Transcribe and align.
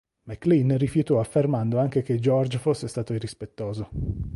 McLean 0.25 0.77
rifiutò 0.79 1.19
affermando 1.19 1.77
anche 1.77 2.01
che 2.01 2.17
George 2.17 2.57
fosse 2.57 2.87
stato 2.87 3.13
irrispettoso. 3.13 3.89